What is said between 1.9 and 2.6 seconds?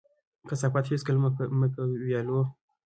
ويالو،